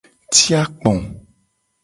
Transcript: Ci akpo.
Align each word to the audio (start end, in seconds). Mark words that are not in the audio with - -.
Ci 0.35 0.49
akpo. 0.61 0.91